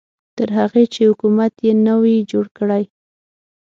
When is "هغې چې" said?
0.57-1.01